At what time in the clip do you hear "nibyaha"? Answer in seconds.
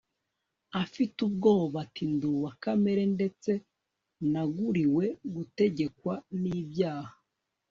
6.41-7.13